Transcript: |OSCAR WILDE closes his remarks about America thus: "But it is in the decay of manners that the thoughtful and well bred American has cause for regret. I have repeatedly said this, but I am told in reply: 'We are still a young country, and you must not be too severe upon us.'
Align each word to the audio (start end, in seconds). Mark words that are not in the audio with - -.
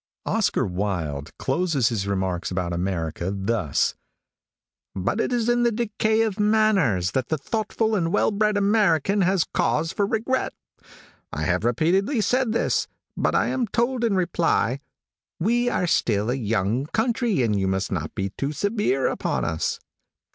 |OSCAR 0.25 0.65
WILDE 0.67 1.29
closes 1.37 1.89
his 1.89 2.07
remarks 2.07 2.49
about 2.49 2.73
America 2.73 3.31
thus: 3.31 3.93
"But 4.95 5.21
it 5.21 5.31
is 5.31 5.47
in 5.47 5.61
the 5.61 5.71
decay 5.71 6.23
of 6.23 6.39
manners 6.39 7.11
that 7.11 7.27
the 7.29 7.37
thoughtful 7.37 7.93
and 7.93 8.11
well 8.11 8.31
bred 8.31 8.57
American 8.57 9.21
has 9.21 9.43
cause 9.53 9.91
for 9.93 10.07
regret. 10.07 10.53
I 11.31 11.43
have 11.43 11.63
repeatedly 11.63 12.19
said 12.19 12.51
this, 12.51 12.87
but 13.15 13.35
I 13.35 13.49
am 13.49 13.67
told 13.67 14.03
in 14.03 14.15
reply: 14.15 14.79
'We 15.39 15.69
are 15.69 15.85
still 15.85 16.31
a 16.31 16.35
young 16.35 16.87
country, 16.87 17.43
and 17.43 17.59
you 17.59 17.67
must 17.67 17.91
not 17.91 18.15
be 18.15 18.31
too 18.31 18.53
severe 18.53 19.05
upon 19.05 19.45
us.' 19.45 19.79